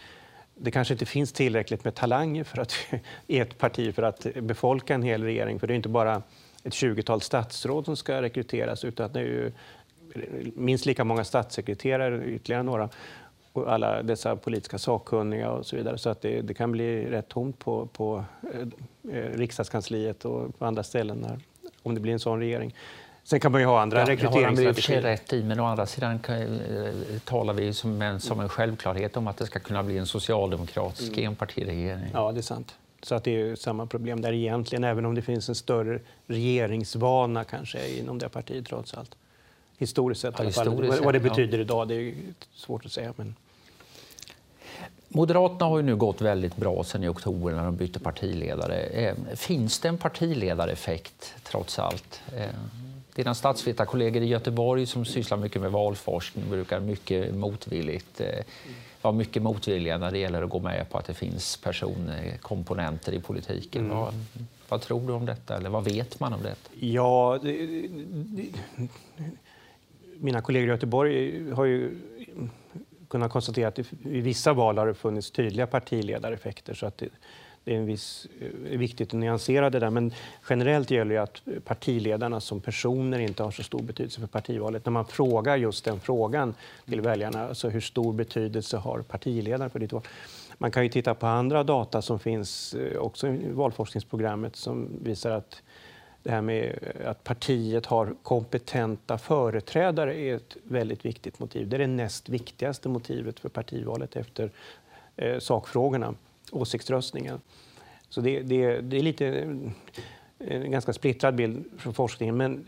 [0.56, 2.76] det kanske inte finns tillräckligt med talanger för att,
[3.28, 5.60] i ett parti för att befolka en hel regering.
[5.60, 6.22] För det är inte bara
[6.64, 9.52] ett 20-tal statsråd som ska rekryteras utan det är ju
[10.56, 12.90] minst lika många statssekreterare, ytterligare några
[13.54, 15.98] alla dessa politiska sakkunniga och så vidare.
[15.98, 20.66] Så att det, det kan bli rätt tomt på, på eh, eh, riksdagskansliet och på
[20.66, 21.40] andra ställen när,
[21.84, 22.76] om det blir en sån regering.
[23.24, 25.02] Sen kan man ju ha andra ja, rekryteringsstrategier.
[25.02, 26.94] Det har rätt i, men å andra sidan kan, eh,
[27.26, 31.12] talar vi som en, som en självklarhet om att det ska kunna bli en socialdemokratisk
[31.12, 31.26] mm.
[31.26, 32.10] enpartiregering.
[32.14, 32.76] Ja, det är sant.
[33.02, 37.44] Så att det är samma problem där egentligen, även om det finns en större regeringsvana
[37.44, 39.16] kanske inom det partiet trots allt.
[39.80, 41.02] Historiskt sett ja, alla fall.
[41.04, 41.62] Vad det betyder ja.
[41.62, 42.14] idag det är
[42.54, 43.14] svårt att säga.
[43.16, 43.36] Men...
[45.08, 48.76] Moderaterna har ju nu gått väldigt bra sen i oktober när de bytte partiledare.
[48.76, 52.22] Eh, finns det en partiledareffekt trots allt?
[52.38, 52.46] Eh,
[53.16, 58.28] dina statsvetarkollegor i Göteborg som sysslar mycket med valforskning brukar mycket motvilligt eh,
[59.02, 63.20] vara mycket motvilliga när det gäller att gå med på att det finns personkomponenter i
[63.20, 63.86] politiken.
[63.86, 63.98] Mm.
[63.98, 64.14] Vad,
[64.70, 65.58] vad, tror du om detta?
[65.58, 66.70] Eller vad vet man om detta?
[66.80, 67.68] Ja, det,
[68.26, 68.50] det,
[70.20, 71.96] mina kollegor i Göteborg har ju
[73.08, 76.74] kunnat konstatera att i vissa val har det funnits tydliga partiledareffekter.
[76.74, 77.10] Så att det,
[77.64, 79.90] det är en viss, eh, viktigt att nyansera det där.
[79.90, 80.14] Men
[80.50, 84.86] generellt gäller ju att partiledarna som personer inte har så stor betydelse för partivalet.
[84.86, 86.54] När man frågar just den frågan
[86.86, 90.04] till väljarna, alltså hur stor betydelse har partiledare för ditt val?
[90.58, 95.32] Man kan ju titta på andra data som finns eh, också i valforskningsprogrammet som visar
[95.32, 95.62] att
[96.24, 101.70] det här med att partiet har kompetenta företrädare är ett väldigt viktigt motiv.
[101.70, 104.52] Det är det näst viktigaste motivet för partivalet efter
[105.16, 106.14] eh, sakfrågorna,
[106.52, 107.42] åsiktsröstningen.
[108.10, 112.38] Så det, det, det är lite eh, en ganska splittrad bild från forskningen.
[112.38, 112.66] Men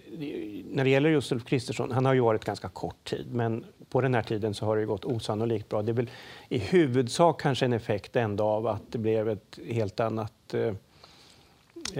[0.71, 4.01] när det gäller just Ulf Kristersson, han har ju varit ganska kort tid, men på
[4.01, 5.81] den här tiden så har det gått osannolikt bra.
[5.81, 6.09] Det är väl
[6.49, 10.73] i huvudsak kanske en effekt ändå av att det blev ett helt annat eh,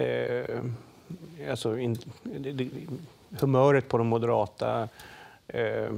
[0.04, 0.62] eh
[1.50, 1.98] alltså in,
[3.40, 4.90] humöret på de moderata
[5.48, 5.92] eh,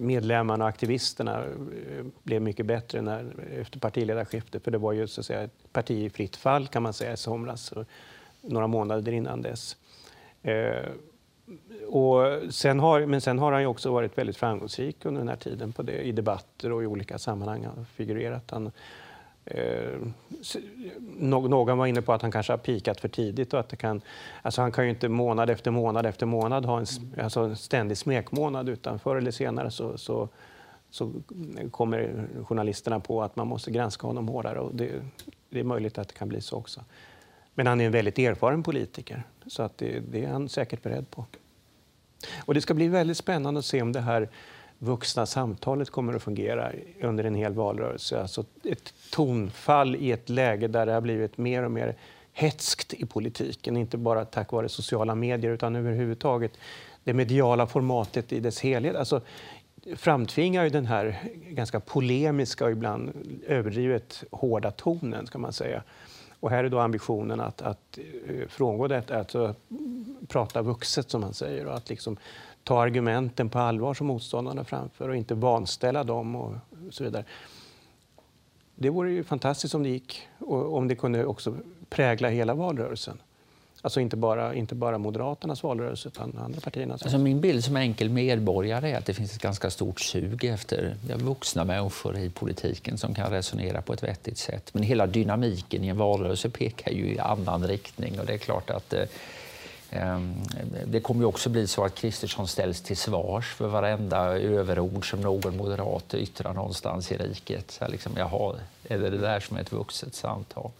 [0.00, 4.64] medlemmarna och aktivisterna eh, blev mycket bättre när, efter partiledarskiftet.
[4.64, 7.12] För det var ju så att säga, ett parti i fritt fall kan man säga
[7.12, 7.72] i somras,
[8.40, 9.76] några månader innan dess.
[10.42, 10.90] Eh,
[11.88, 15.36] och sen har, men sen har han ju också varit väldigt framgångsrik under den här
[15.36, 17.64] tiden på det, i debatter och i olika sammanhang.
[17.64, 18.50] Han figurerat.
[18.50, 18.72] Han,
[19.46, 19.98] Eh,
[21.18, 23.54] någon var inne på att han kanske har pikat för tidigt.
[23.54, 24.00] Och att det kan,
[24.42, 26.86] alltså han kan ju inte månad efter månad efter månad ha en,
[27.22, 30.28] alltså en ständig smekmånad utan förr eller senare så, så,
[30.90, 31.12] så
[31.70, 34.60] kommer journalisterna på att man måste granska honom hårdare.
[34.60, 34.90] Och det,
[35.50, 36.80] det, är möjligt att det kan bli så också.
[37.54, 41.10] Men han är en väldigt erfaren politiker så att det, det är han säkert beredd
[41.10, 41.24] på.
[42.44, 44.28] Och det ska bli väldigt spännande att se om det här
[44.78, 48.20] vuxna samtalet kommer att fungera under en hel valrörelse.
[48.20, 51.96] Alltså ett tonfall i ett läge där det har blivit mer och mer
[52.32, 56.52] hetskt i politiken, inte bara tack vare sociala medier utan överhuvudtaget
[57.04, 58.96] det mediala formatet i dess helhet.
[58.96, 59.20] Alltså,
[59.96, 63.12] framtvingar ju den här ganska polemiska och ibland
[63.46, 65.82] överdrivet hårda tonen, ska man säga.
[66.40, 69.54] Och här är då ambitionen att, att eh, frångå detta, att alltså,
[70.28, 72.16] prata vuxet som man säger och att liksom
[72.66, 76.54] ta argumenten på allvar som motståndarna framför och inte vanställa dem och
[76.90, 77.24] så vidare.
[78.74, 81.56] Det vore ju fantastiskt om det gick och om det kunde också
[81.88, 83.18] prägla hela valrörelsen.
[83.82, 87.02] Alltså inte bara, inte bara Moderaternas valrörelse utan andra partiernas.
[87.02, 90.96] Alltså min bild som enkel medborgare är att det finns ett ganska stort sug efter
[91.16, 94.74] vuxna människor i politiken som kan resonera på ett vettigt sätt.
[94.74, 98.70] Men hela dynamiken i en valrörelse pekar ju i annan riktning och det är klart
[98.70, 99.04] att eh,
[99.96, 100.42] Ehm,
[100.86, 105.20] det kommer ju också bli så att Kristersson ställs till svars för varenda överord som
[105.20, 107.70] någon moderat yttrar någonstans i riket.
[107.70, 108.56] Så liksom, jaha,
[108.88, 110.70] är det det där som är ett vuxet samtal?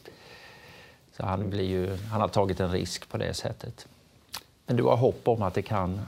[1.16, 3.86] Så han, blir ju, han har tagit en risk på det sättet.
[4.66, 6.00] Men du har hopp om att det kan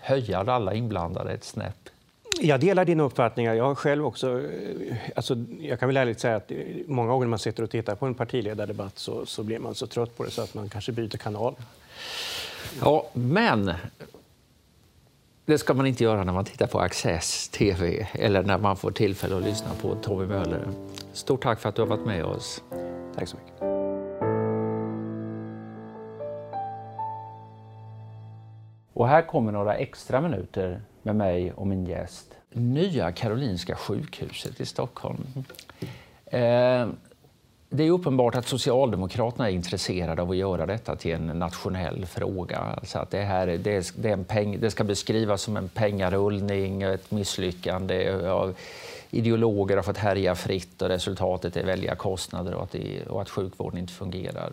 [0.00, 1.85] höja alla inblandade ett snäpp?
[2.40, 3.54] Jag delar dina uppfattningar.
[3.54, 4.40] Jag har själv också...
[4.40, 6.52] Eh, alltså, jag kan väl ärligt säga att
[6.86, 9.86] många gånger när man sitter och tittar på en partiledardebatt så, så blir man så
[9.86, 11.54] trött på det så att man kanske byter kanal.
[12.80, 13.72] Ja, men
[15.44, 18.90] det ska man inte göra när man tittar på Access TV eller när man får
[18.90, 20.68] tillfälle att lyssna på Tommy Möller.
[21.12, 22.62] Stort tack för att du har varit med oss.
[23.14, 23.62] Tack så mycket.
[28.92, 32.26] Och här kommer några extra minuter med mig och min gäst.
[32.52, 35.26] Nya Karolinska sjukhuset i Stockholm.
[36.26, 36.88] Eh,
[37.68, 42.58] det är uppenbart att Socialdemokraterna är intresserade av att göra detta till en nationell fråga.
[42.58, 47.10] Alltså att det, här, det, det, en peng, det ska beskrivas som en pengarullning, ett
[47.10, 48.10] misslyckande.
[48.28, 48.54] Av,
[49.10, 53.30] ideologer har fått härja fritt och resultatet är väldiga kostnader och att, det, och att
[53.30, 54.52] sjukvården inte fungerar.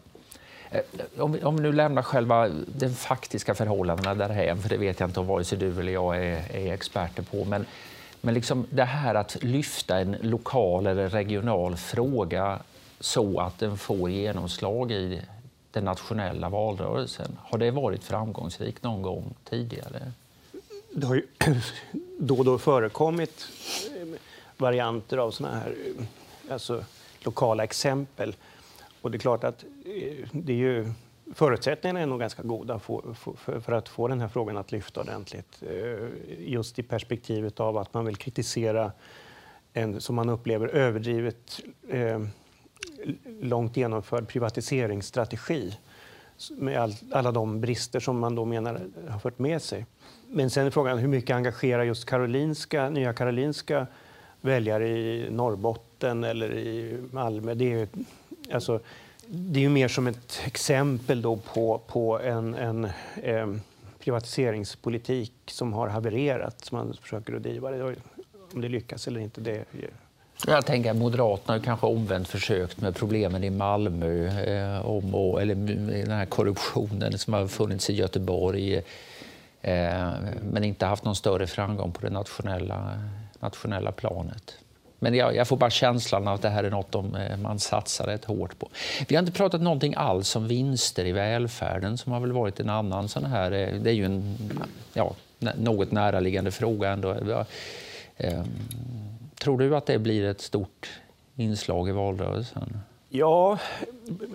[0.73, 4.99] Eh, om vi, om vi nu lämnar själva de faktiska förhållandena därhän, för det vet
[4.99, 7.45] jag inte om vare sig du eller jag är, är experter på.
[7.45, 7.65] Men,
[8.21, 12.59] men liksom det här att lyfta en lokal eller regional fråga
[12.99, 15.21] så att den får genomslag i
[15.71, 17.37] den nationella valrörelsen.
[17.43, 20.11] Har det varit framgångsrikt någon gång tidigare?
[20.91, 21.27] Det har ju
[22.19, 23.47] då och då förekommit
[23.97, 24.07] eh,
[24.57, 26.83] varianter av såna här eh, alltså,
[27.23, 28.35] lokala exempel
[29.03, 30.91] och det är klart att eh, det är ju,
[31.33, 35.01] förutsättningarna är nog ganska goda för, för, för, att få den här frågan att lyfta
[35.01, 35.63] ordentligt.
[35.69, 36.07] Eh,
[36.39, 38.91] just i perspektivet av att man vill kritisera
[39.73, 42.21] en, som man upplever, överdrivet eh,
[43.41, 45.77] långt genomförd privatiseringsstrategi
[46.57, 49.85] med all, alla de brister som man då menar har fört med sig.
[50.27, 53.87] Men sen är frågan hur mycket engagerar just Karolinska, Nya Karolinska
[54.41, 57.53] väljare i Norrbotten eller i Malmö?
[57.53, 57.87] Det är,
[58.51, 58.79] alltså,
[59.27, 62.85] det är ju mer som ett exempel då på, på en, en
[63.23, 63.47] eh,
[63.99, 67.71] privatiseringspolitik som har havererat, som man försöker att driva.
[67.71, 67.95] Det.
[68.53, 69.65] Om det lyckas eller inte, det
[70.47, 75.41] jag tänker att Moderaterna har kanske omvänt försökt med problemen i Malmö, eh, om och,
[75.41, 75.55] eller
[76.05, 78.75] den här korruptionen som har funnits i Göteborg
[79.61, 82.99] eh, men inte haft någon större framgång på det nationella,
[83.39, 84.57] nationella planet.
[85.03, 87.59] Men jag, jag, får bara känslan av att det här är något de, eh, man
[87.59, 88.69] satsar rätt hårt på.
[89.07, 92.69] Vi har inte pratat någonting alls om vinster i välfärden som har väl varit en
[92.69, 93.51] annan sån här...
[93.51, 94.37] Eh, det är ju en
[94.93, 97.45] ja, något näraliggande fråga ändå.
[98.17, 98.45] Ehm,
[99.35, 100.91] tror du att det blir ett stort
[101.35, 102.77] inslag i valrörelsen?
[103.09, 103.57] Ja,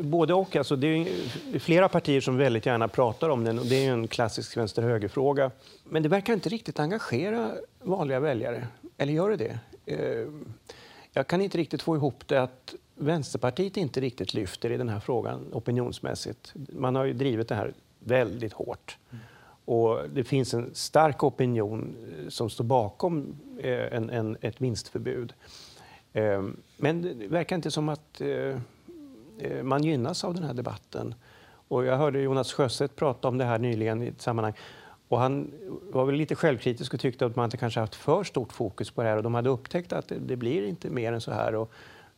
[0.01, 0.57] både och.
[0.57, 3.59] Alltså, det är flera partier som väldigt gärna pratar om den.
[3.59, 5.51] Och det är en klassisk vänster-höger-fråga.
[5.85, 7.51] Men det verkar inte riktigt engagera
[7.83, 8.67] vanliga väljare.
[8.99, 9.59] Eller gör det det?
[9.89, 10.27] Eh,
[11.13, 15.01] jag kan inte riktigt få ihop det att Vänsterpartiet inte riktigt lyfter i den här
[15.01, 16.55] frågan opinionsmässigt.
[16.55, 18.99] Man har ju drivit det här väldigt hårt.
[19.65, 25.33] Och det finns en stark opinion eh, som står bakom eh, en, en, ett vinstförbud.
[26.77, 28.23] Men det verkar inte som att
[29.63, 31.15] man gynnas av den här debatten.
[31.69, 34.55] Och jag hörde Jonas Sjöstedt prata om det här nyligen i ett sammanhang.
[35.09, 35.51] Och han
[35.91, 39.03] var väl lite självkritisk och tyckte att man inte kanske haft för stort fokus på
[39.03, 39.17] det här.
[39.17, 41.55] Och de hade upptäckt att det, det blir inte mer än så här.
[41.55, 41.73] Och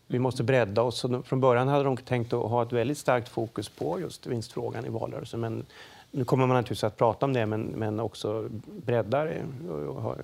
[0.07, 1.05] vi måste bredda oss.
[1.05, 4.87] Och från början hade de tänkt att ha ett väldigt starkt fokus på just vinstfrågan
[4.87, 5.41] i valrörelsen.
[5.41, 5.67] Men
[6.11, 10.11] nu kommer man naturligtvis att prata om det, men, men också bredda det och och,
[10.11, 10.17] och,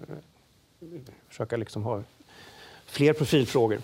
[1.28, 2.02] försöka liksom ha
[2.86, 3.78] fler profilfrågor.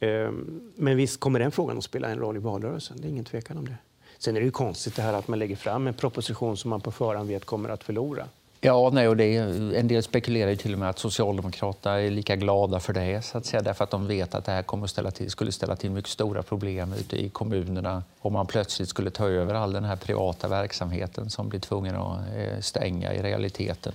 [0.00, 2.96] Ehm, men visst kommer den frågan att spela en roll i valrörelsen.
[3.00, 3.76] Det är ingen tvekan om det.
[4.18, 6.80] Sen är det ju konstigt det här att man lägger fram en proposition som man
[6.80, 8.24] på förhand vet kommer att förlora.
[8.60, 12.36] Ja, nej, och det en del spekulerar ju till och med att Socialdemokraterna är lika
[12.36, 14.90] glada för det, så att säga, därför att de vet att det här kommer att
[14.90, 19.10] ställa till, skulle ställa till mycket stora problem ute i kommunerna om man plötsligt skulle
[19.10, 23.92] ta över all den här privata verksamheten som blir tvungen att eh, stänga i realiteten.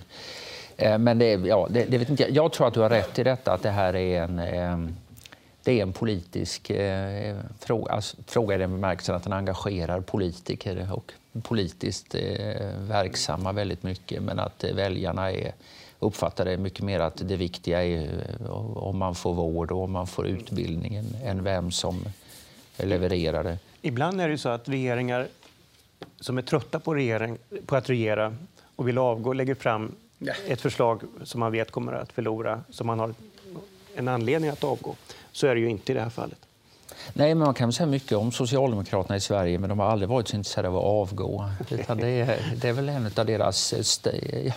[0.78, 3.24] Eh, men det, ja, det, det vet inte, jag tror att du har rätt i
[3.24, 4.94] detta, att det här är en eh,
[5.64, 10.88] det är en politisk eh, fråga, alltså, fråga i den bemärkelsen att den engagerar politiker
[10.94, 14.24] och politiskt eh, verksamma väldigt mycket.
[14.24, 15.54] Men att eh, väljarna är,
[16.00, 19.92] uppfattar det mycket mer att det viktiga är eh, om man får vård och om
[19.92, 22.06] man får utbildning än vem som
[22.78, 23.58] levererar det.
[23.82, 25.28] Ibland är det så att regeringar
[26.20, 28.36] som är trötta på, regering, på att regera
[28.76, 29.96] och vill avgå lägger fram
[30.48, 33.14] ett förslag som man vet kommer att förlora, som man har
[33.96, 34.96] en anledning att avgå.
[35.32, 36.40] Så är det ju inte i det här fallet.
[37.14, 40.28] Nej, men man kan säga mycket om Socialdemokraterna i Sverige, men de har aldrig varit
[40.28, 41.50] så intresserade av att avgå.
[41.70, 43.74] Utan det, är, det är väl en av deras...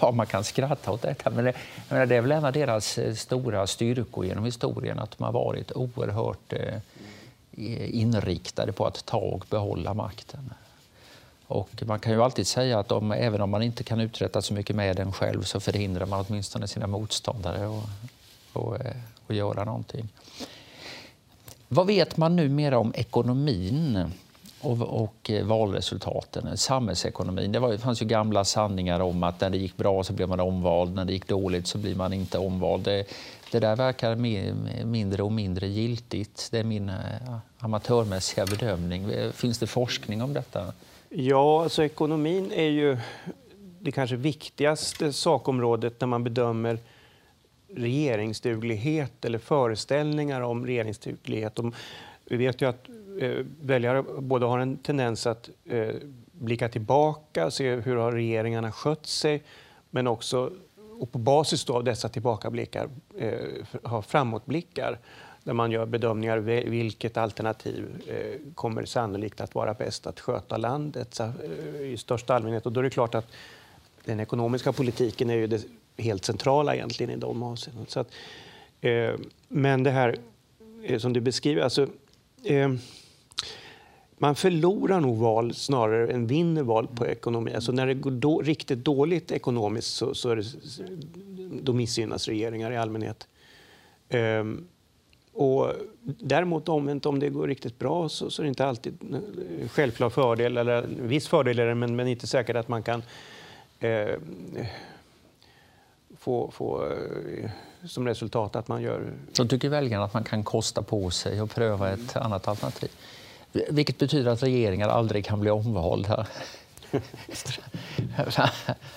[0.00, 1.54] Ja, man kan skratta åt detta, men det,
[1.88, 5.72] det är väl en av deras eh, stora styrkor genom historien att de har varit
[5.72, 6.80] oerhört eh,
[8.00, 10.54] inriktade på att ta och behålla makten.
[11.46, 14.54] Och man kan ju alltid säga att de, även om man inte kan uträtta så
[14.54, 17.82] mycket med den själv så förhindrar man åtminstone sina motståndare
[18.52, 20.08] att eh, göra någonting.
[21.68, 24.10] Vad vet man numera om ekonomin
[24.60, 27.52] och, och eh, valresultaten, samhällsekonomin?
[27.52, 30.28] Det, var, det fanns ju gamla sanningar om att när det gick bra så blev
[30.28, 32.82] man omvald, när det gick dåligt så blir man inte omvald.
[32.82, 33.04] Det,
[33.50, 34.14] det där verkar
[34.84, 36.48] mindre och mindre giltigt.
[36.50, 36.94] Det är min eh,
[37.58, 39.32] amatörmässiga bedömning.
[39.32, 40.72] Finns det forskning om detta?
[41.08, 42.98] Ja, alltså ekonomin är ju
[43.80, 46.78] det kanske viktigaste sakområdet när man bedömer
[47.76, 51.58] regeringsduglighet eller föreställningar om regeringsduglighet.
[52.24, 52.88] vi vet ju att
[53.20, 55.94] eh, väljare både har en tendens att eh,
[56.32, 59.42] blicka tillbaka, se hur har regeringarna skött sig,
[59.90, 60.50] men också
[61.00, 63.38] och på basis av dessa tillbakablickar eh,
[63.82, 64.98] ha framåtblickar
[65.44, 71.14] där man gör bedömningar vilket alternativ eh, kommer sannolikt att vara bäst att sköta landet
[71.14, 72.66] så, eh, i största allmänhet.
[72.66, 73.26] Och då är det klart att
[74.04, 75.62] den ekonomiska politiken är ju det
[75.96, 77.86] helt centrala egentligen i de avseendena.
[77.88, 78.10] Så att,
[78.80, 79.14] eh,
[79.48, 80.16] men det här
[80.82, 81.88] eh, som du beskriver, alltså,
[82.44, 82.72] eh,
[84.18, 87.54] man förlorar nog val snarare än vinner val på ekonomi.
[87.54, 90.44] Alltså när det går då, riktigt dåligt ekonomiskt så, så är det,
[91.62, 93.28] då missgynnas regeringar i allmänhet.
[94.08, 94.66] Ehm,
[95.32, 95.72] och
[96.02, 99.68] däremot omvänt, om det går riktigt bra så, så är det inte alltid en eh,
[99.68, 103.02] självklar fördel, eller en viss fördel är det, men, men inte säkert att man kan
[103.80, 104.14] eh,
[106.24, 107.50] få, få eh,
[107.86, 109.12] som resultat att man gör...
[109.36, 112.90] Då tycker väljarna att man kan kosta på sig och pröva ett annat alternativ.
[113.52, 116.26] Vilket betyder att regeringar aldrig kan bli omvalda.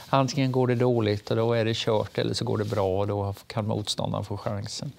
[0.10, 3.08] Antingen går det dåligt och då är det kört eller så går det bra och
[3.08, 4.92] då kan motståndaren få chansen.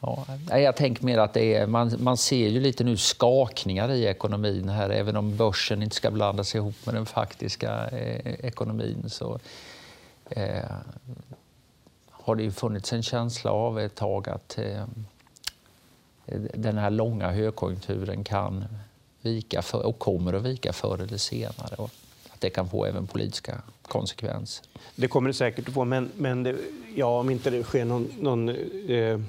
[0.00, 0.26] Ja,
[0.58, 4.68] jag tänker mer att det är, man, man ser ju lite nu skakningar i ekonomin
[4.68, 9.04] här, även om börsen inte ska blandas ihop med den faktiska eh, ekonomin.
[9.08, 9.40] Så,
[10.36, 10.76] eh,
[12.10, 14.84] har det ju funnits en känsla av ett tag att eh,
[16.54, 18.64] den här långa högkonjunkturen kan
[19.20, 21.74] vika för, och kommer att vika förr eller senare.
[21.76, 21.90] Och
[22.30, 24.66] att det kan få även politiska konsekvenser.
[24.96, 26.56] Det kommer det säkert att få, men, men det,
[26.94, 28.48] ja, om inte det sker någon, någon
[28.88, 29.20] eh,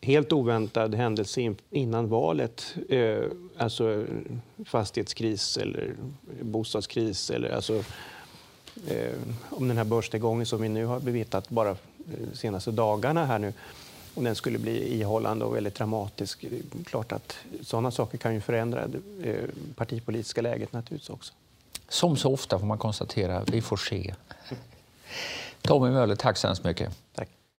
[0.00, 3.22] helt oväntad händelse innan valet, eh,
[3.56, 4.06] alltså
[4.64, 5.94] fastighetskris eller
[6.42, 7.84] bostadskris eller alltså,
[9.50, 13.52] om den här börsnedgången som vi nu har bevittnat bara de senaste dagarna här nu,
[14.14, 16.44] om den skulle bli ihållande och väldigt dramatisk.
[16.84, 19.44] Klart att sådana saker kan ju förändra det eh,
[19.74, 21.32] partipolitiska läget naturligtvis också.
[21.88, 24.14] Som så ofta får man konstatera, vi får se.
[25.62, 26.92] Tommy Möller, tack så hemskt mycket.
[27.14, 27.28] Tack.